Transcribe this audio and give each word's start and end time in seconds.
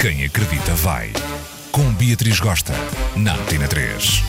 Quem 0.00 0.24
acredita 0.24 0.74
vai. 0.76 1.12
Com 1.70 1.92
Beatriz 1.92 2.40
Gosta, 2.40 2.72
na 3.14 3.34
Antena 3.34 3.68
3. 3.68 4.22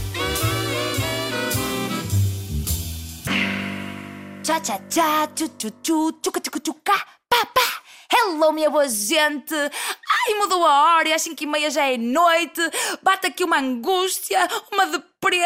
Tchá, 4.43 4.59
tchá, 4.59 4.79
tchá, 4.89 5.27
tchu, 5.27 5.47
tchu, 5.47 5.71
tchu, 5.81 6.11
tchuca, 6.21 6.41
tchuca, 6.41 6.59
tchuca, 6.59 7.05
pá, 7.29 7.45
pá. 7.45 7.81
Hello, 8.13 8.51
minha 8.51 8.69
boa 8.69 8.89
gente! 8.89 9.55
Ai, 9.55 10.33
mudou 10.39 10.65
a 10.65 10.95
hora 10.97 11.07
e 11.07 11.13
às 11.13 11.21
5 11.21 11.41
e 11.41 11.47
meia 11.47 11.71
já 11.71 11.85
é 11.85 11.97
noite. 11.97 12.59
Bate 13.01 13.27
aqui 13.27 13.45
uma 13.45 13.59
angústia, 13.59 14.45
uma 14.73 14.87
deprê. 14.87 15.39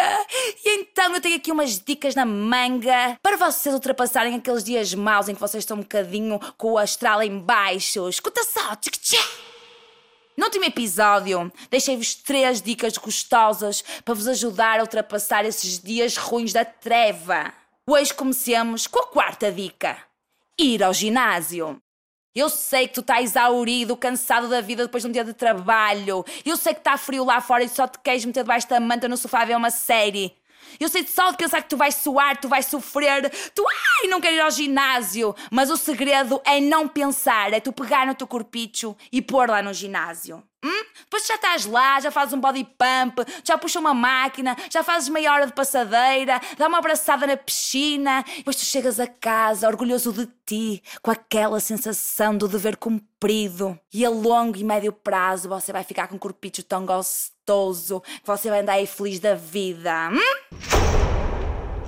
E 0.65 0.79
então 0.79 1.13
eu 1.13 1.21
tenho 1.21 1.35
aqui 1.35 1.51
umas 1.51 1.77
dicas 1.77 2.15
na 2.15 2.25
manga 2.25 3.15
para 3.21 3.37
vocês 3.37 3.75
ultrapassarem 3.75 4.33
aqueles 4.33 4.63
dias 4.63 4.91
maus 4.95 5.29
em 5.29 5.35
que 5.35 5.41
vocês 5.41 5.61
estão 5.61 5.77
um 5.77 5.81
bocadinho 5.81 6.39
com 6.57 6.71
o 6.71 6.77
astral 6.79 7.21
em 7.21 7.37
baixo. 7.37 8.09
Escuta 8.09 8.43
só! 8.43 8.75
Tchic, 8.77 8.97
tchá. 8.97 9.54
No 10.37 10.47
último 10.47 10.65
episódio, 10.65 11.49
deixei-vos 11.71 12.13
três 12.13 12.61
dicas 12.61 12.97
gostosas 12.97 13.81
para 14.03 14.13
vos 14.13 14.27
ajudar 14.27 14.79
a 14.79 14.83
ultrapassar 14.83 15.45
esses 15.45 15.79
dias 15.79 16.17
ruins 16.17 16.51
da 16.51 16.65
treva. 16.65 17.53
Hoje 17.87 18.13
comecemos 18.13 18.85
com 18.85 18.99
a 18.99 19.07
quarta 19.07 19.49
dica: 19.49 19.97
ir 20.59 20.83
ao 20.83 20.93
ginásio. 20.93 21.81
Eu 22.35 22.49
sei 22.49 22.85
que 22.85 22.95
tu 22.95 22.99
estás 22.99 23.23
exaurido, 23.23 23.95
cansado 23.95 24.49
da 24.49 24.59
vida 24.59 24.83
depois 24.83 25.01
de 25.03 25.09
um 25.09 25.11
dia 25.11 25.23
de 25.23 25.33
trabalho. 25.33 26.25
Eu 26.45 26.57
sei 26.57 26.73
que 26.73 26.81
está 26.81 26.97
frio 26.97 27.23
lá 27.23 27.39
fora 27.39 27.63
e 27.63 27.69
só 27.69 27.87
te 27.87 27.97
queres 27.99 28.25
meter 28.25 28.43
debaixo 28.43 28.67
da 28.67 28.77
manta 28.77 29.07
no 29.07 29.15
sofá 29.15 29.43
a 29.43 29.45
ver 29.45 29.55
uma 29.55 29.71
série. 29.71 30.35
Eu 30.79 30.89
sei 30.89 31.05
só 31.07 31.31
de 31.31 31.37
pensar 31.37 31.61
que 31.61 31.69
tu 31.69 31.77
vais 31.77 31.95
suar, 31.95 32.37
tu 32.37 32.47
vais 32.47 32.65
sofrer, 32.65 33.29
tu 33.53 33.63
ai, 34.01 34.09
não 34.09 34.19
queres 34.19 34.37
ir 34.37 34.41
ao 34.41 34.51
ginásio. 34.51 35.35
Mas 35.51 35.69
o 35.69 35.77
segredo 35.77 36.41
é 36.45 36.59
não 36.59 36.87
pensar, 36.87 37.53
é 37.53 37.59
tu 37.59 37.71
pegar 37.71 38.05
no 38.05 38.15
teu 38.15 38.27
corpicho 38.27 38.95
e 39.11 39.21
pôr 39.21 39.49
lá 39.49 39.61
no 39.61 39.73
ginásio. 39.73 40.43
Hum? 40.65 40.85
Depois 41.03 41.27
já 41.27 41.35
estás 41.35 41.67
lá, 41.67 41.99
já 41.99 42.09
fazes 42.09 42.33
um 42.33 42.39
body 42.39 42.63
pump, 42.63 43.23
já 43.43 43.55
puxa 43.55 43.79
uma 43.79 43.93
máquina, 43.93 44.57
já 44.71 44.83
fazes 44.83 45.09
meia 45.09 45.31
hora 45.31 45.45
de 45.45 45.53
passadeira, 45.53 46.41
dá 46.57 46.67
uma 46.67 46.79
abraçada 46.79 47.27
na 47.27 47.37
piscina, 47.37 48.25
depois 48.37 48.55
tu 48.55 48.65
chegas 48.65 48.99
a 48.99 49.05
casa 49.05 49.67
orgulhoso 49.67 50.11
de 50.11 50.27
ti, 50.43 50.83
com 51.03 51.11
aquela 51.11 51.59
sensação 51.59 52.35
do 52.35 52.47
dever 52.47 52.77
cumprido. 52.77 53.79
E 53.93 54.03
a 54.03 54.09
longo 54.09 54.57
e 54.57 54.63
médio 54.63 54.91
prazo 54.91 55.47
você 55.47 55.71
vai 55.71 55.83
ficar 55.83 56.07
com 56.07 56.15
um 56.15 56.19
corpicho 56.19 56.63
tão 56.63 56.83
gostoso 56.83 58.01
que 58.01 58.25
você 58.25 58.49
vai 58.49 58.61
andar 58.61 58.73
aí 58.73 58.87
feliz 58.87 59.19
da 59.19 59.35
vida. 59.35 60.09
Hum? 60.09 60.19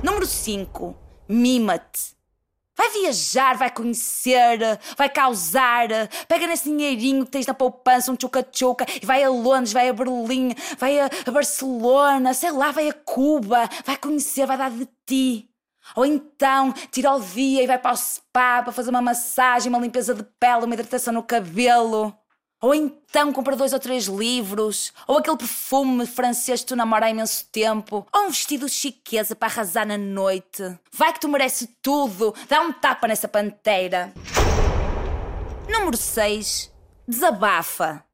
Número 0.04 0.28
5. 0.28 0.96
Mima-te. 1.28 2.16
Vai 2.78 2.92
viajar, 2.92 3.58
vai 3.58 3.72
conhecer, 3.72 4.60
vai 4.96 5.10
causar. 5.10 5.88
Pega 6.28 6.46
nesse 6.46 6.66
dinheirinho 6.66 7.26
que 7.26 7.32
tens 7.32 7.48
na 7.48 7.54
poupança, 7.54 8.12
um 8.12 8.16
tchuca-tchuca, 8.16 8.86
e 9.02 9.06
vai 9.06 9.24
a 9.24 9.30
Londres, 9.30 9.74
vai 9.74 9.90
a 9.90 9.94
Berlim, 9.94 10.54
vai 10.78 11.00
a, 11.00 11.10
Barcelona, 11.32 12.36
sei 12.36 12.52
lá, 12.52 12.72
vai 12.72 12.88
a 12.90 12.94
Cuba, 12.94 13.68
vai 13.84 13.98
conhecer, 13.98 14.46
vai 14.46 14.58
dar 14.58 14.70
de 14.70 14.88
ti. 15.08 15.50
Ou 15.96 16.06
então 16.06 16.72
tira 16.92 17.16
o 17.16 17.20
dia 17.20 17.64
e 17.64 17.68
vai 17.68 17.80
para 17.80 17.94
o 17.94 17.98
spa 17.98 18.62
para 18.62 18.72
fazer 18.72 18.92
uma 18.92 19.02
massagem, 19.02 19.70
uma 19.70 19.80
limpeza 19.80 20.14
de 20.14 20.24
pele, 20.40 20.66
uma 20.66 20.74
hidratação 20.74 21.14
no 21.14 21.24
cabelo. 21.24 22.14
Ou 22.60 22.74
então 22.74 23.32
compra 23.32 23.56
dois 23.56 23.72
ou 23.72 23.80
três 23.80 24.06
livros, 24.06 24.92
ou 25.08 25.18
aquele 25.18 25.38
perfume 25.38 26.08
francês 26.08 26.62
que 26.62 26.68
tu 26.68 26.76
namora 26.76 27.06
há 27.06 27.10
imenso 27.10 27.46
tempo, 27.52 28.08
ou 28.12 28.22
um 28.22 28.30
vestido 28.30 28.68
chiqueza 28.68 29.36
para 29.36 29.48
arrasar 29.48 29.86
na 29.86 29.98
noite. 29.98 30.64
Vai 30.92 31.14
que 31.14 31.20
tu 31.20 31.30
mereces 31.30 31.68
tudo, 31.82 32.34
dá 32.50 32.62
um 32.62 32.74
tapa 32.74 33.08
nessa 33.08 33.28
panteira. 33.28 34.12
Número 35.70 35.96
6. 35.96 36.72
Desabafa. 37.08 38.07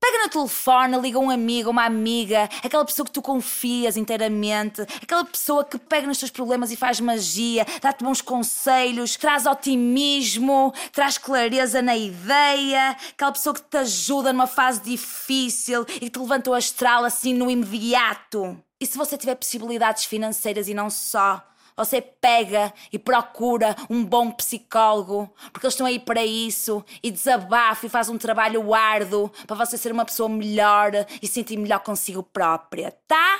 Pega 0.00 0.22
no 0.22 0.28
telefone, 0.28 0.96
liga 1.00 1.18
um 1.18 1.28
amigo, 1.28 1.70
uma 1.70 1.84
amiga, 1.84 2.48
aquela 2.62 2.84
pessoa 2.84 3.04
que 3.04 3.10
tu 3.10 3.20
confias 3.20 3.96
inteiramente, 3.96 4.82
aquela 5.02 5.24
pessoa 5.24 5.64
que 5.64 5.76
pega 5.76 6.06
nos 6.06 6.18
teus 6.18 6.30
problemas 6.30 6.70
e 6.70 6.76
faz 6.76 7.00
magia, 7.00 7.66
dá-te 7.82 8.04
bons 8.04 8.20
conselhos, 8.20 9.16
traz 9.16 9.44
otimismo, 9.44 10.72
traz 10.92 11.18
clareza 11.18 11.82
na 11.82 11.96
ideia, 11.96 12.96
aquela 13.10 13.32
pessoa 13.32 13.54
que 13.54 13.62
te 13.62 13.76
ajuda 13.76 14.32
numa 14.32 14.46
fase 14.46 14.80
difícil 14.82 15.84
e 15.96 16.00
que 16.00 16.10
te 16.10 16.18
levanta 16.20 16.50
o 16.50 16.54
astral 16.54 17.04
assim 17.04 17.34
no 17.34 17.50
imediato. 17.50 18.56
E 18.80 18.86
se 18.86 18.96
você 18.96 19.18
tiver 19.18 19.34
possibilidades 19.34 20.04
financeiras 20.04 20.68
e 20.68 20.74
não 20.74 20.88
só, 20.88 21.44
você 21.84 22.00
pega 22.02 22.72
e 22.92 22.98
procura 22.98 23.76
um 23.88 24.04
bom 24.04 24.32
psicólogo, 24.32 25.32
porque 25.52 25.66
eles 25.66 25.74
estão 25.74 25.86
aí 25.86 26.00
para 26.00 26.24
isso, 26.24 26.84
e 27.02 27.10
desabafa 27.10 27.86
e 27.86 27.88
faz 27.88 28.08
um 28.08 28.18
trabalho 28.18 28.74
árduo 28.74 29.30
para 29.46 29.56
você 29.56 29.78
ser 29.78 29.92
uma 29.92 30.04
pessoa 30.04 30.28
melhor 30.28 30.90
e 31.22 31.26
sentir 31.28 31.56
melhor 31.56 31.80
consigo 31.80 32.22
própria, 32.22 32.96
tá? 33.06 33.38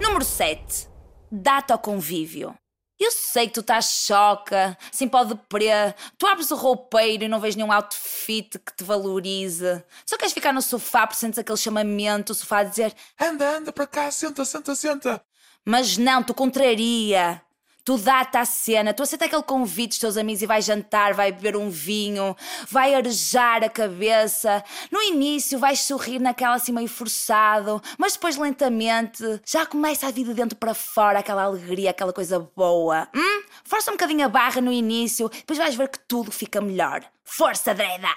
Número 0.00 0.24
7. 0.24 0.88
Data 1.30 1.74
ao 1.74 1.78
convívio. 1.78 2.54
Eu 3.00 3.10
sei 3.10 3.46
que 3.46 3.54
tu 3.54 3.60
estás 3.60 3.86
choca, 4.06 4.76
sem 4.92 5.08
pó 5.08 5.24
de 5.24 5.34
pré, 5.34 5.94
tu 6.18 6.26
abres 6.26 6.50
o 6.50 6.54
roupeiro 6.54 7.24
e 7.24 7.28
não 7.28 7.40
vês 7.40 7.56
nenhum 7.56 7.72
outfit 7.72 8.58
que 8.58 8.76
te 8.76 8.84
valorize. 8.84 9.82
Só 10.04 10.18
queres 10.18 10.34
ficar 10.34 10.52
no 10.52 10.60
sofá 10.60 11.06
porque 11.06 11.18
sentes 11.18 11.38
aquele 11.38 11.56
chamamento, 11.56 12.32
o 12.32 12.34
sofá 12.34 12.58
a 12.58 12.64
dizer 12.64 12.94
Anda, 13.18 13.56
anda 13.56 13.72
para 13.72 13.86
cá, 13.86 14.10
senta, 14.10 14.44
senta, 14.44 14.74
senta. 14.74 15.24
Mas 15.64 15.96
não, 15.96 16.22
tu 16.22 16.34
contraria. 16.34 17.40
Tu 17.82 17.96
dá-te 17.96 18.36
à 18.36 18.44
cena, 18.44 18.92
tu 18.92 19.02
aceita 19.02 19.24
aquele 19.24 19.42
convite 19.42 19.90
dos 19.90 19.98
teus 19.98 20.16
amigos 20.16 20.42
e 20.42 20.46
vai 20.46 20.60
jantar, 20.60 21.14
vai 21.14 21.32
beber 21.32 21.56
um 21.56 21.70
vinho, 21.70 22.36
vai 22.68 22.94
arejar 22.94 23.64
a 23.64 23.70
cabeça. 23.70 24.62
No 24.92 25.00
início 25.00 25.58
vais 25.58 25.80
sorrir 25.80 26.20
naquela 26.20 26.54
assim 26.54 26.72
meio 26.72 26.88
forçado, 26.88 27.82
mas 27.98 28.12
depois 28.12 28.36
lentamente 28.36 29.24
já 29.46 29.64
começa 29.64 30.06
a 30.06 30.10
vida 30.10 30.34
dentro 30.34 30.56
para 30.56 30.74
fora, 30.74 31.20
aquela 31.20 31.44
alegria, 31.44 31.90
aquela 31.90 32.12
coisa 32.12 32.38
boa. 32.54 33.08
Hum? 33.14 33.42
Força 33.64 33.90
um 33.90 33.94
bocadinho 33.94 34.26
a 34.26 34.28
barra 34.28 34.60
no 34.60 34.70
início, 34.70 35.28
depois 35.28 35.58
vais 35.58 35.74
ver 35.74 35.88
que 35.88 35.98
tudo 36.00 36.30
fica 36.30 36.60
melhor. 36.60 37.02
Força, 37.24 37.74
Dreda! 37.74 38.14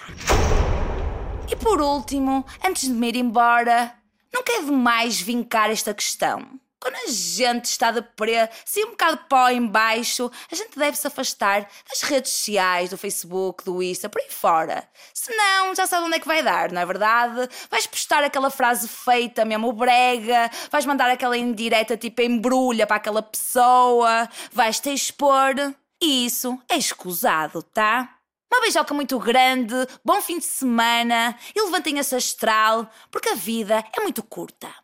E 1.50 1.56
por 1.56 1.80
último, 1.80 2.44
antes 2.64 2.82
de 2.82 2.94
me 2.94 3.08
ir 3.08 3.16
embora, 3.16 3.94
nunca 4.32 4.52
é 4.52 4.62
demais 4.62 5.20
vincar 5.20 5.70
esta 5.70 5.92
questão. 5.94 6.60
Quando 6.84 6.96
a 6.96 7.10
gente 7.10 7.64
está 7.64 7.90
de 7.90 8.02
pré, 8.02 8.50
assim 8.62 8.84
um 8.84 8.90
bocado 8.90 9.16
de 9.16 9.24
pó 9.24 9.48
em 9.48 9.66
baixo, 9.66 10.30
a 10.52 10.54
gente 10.54 10.78
deve 10.78 10.98
se 10.98 11.06
afastar 11.06 11.66
das 11.88 12.02
redes 12.02 12.30
sociais, 12.30 12.90
do 12.90 12.98
Facebook, 12.98 13.64
do 13.64 13.82
Insta, 13.82 14.06
por 14.06 14.20
aí 14.20 14.28
fora. 14.28 14.86
Senão, 15.14 15.74
já 15.74 15.86
sabe 15.86 16.04
onde 16.04 16.16
é 16.16 16.20
que 16.20 16.26
vai 16.26 16.42
dar, 16.42 16.70
não 16.70 16.82
é 16.82 16.84
verdade? 16.84 17.48
Vais 17.70 17.86
postar 17.86 18.22
aquela 18.22 18.50
frase 18.50 18.86
feita, 18.86 19.46
mesmo 19.46 19.72
brega, 19.72 20.50
vais 20.70 20.84
mandar 20.84 21.08
aquela 21.08 21.38
indireta 21.38 21.96
tipo 21.96 22.20
embrulha 22.20 22.86
para 22.86 22.96
aquela 22.96 23.22
pessoa, 23.22 24.28
vais-te 24.52 24.92
expor. 24.92 25.54
E 26.02 26.26
isso 26.26 26.60
é 26.68 26.76
escusado, 26.76 27.62
tá? 27.62 28.14
Uma 28.52 28.60
beijoca 28.60 28.92
muito 28.92 29.18
grande, 29.18 29.74
bom 30.04 30.20
fim 30.20 30.38
de 30.38 30.44
semana 30.44 31.34
e 31.56 31.62
levantem 31.62 31.98
esse 31.98 32.14
astral, 32.14 32.90
porque 33.10 33.30
a 33.30 33.34
vida 33.34 33.82
é 33.96 34.02
muito 34.02 34.22
curta. 34.22 34.83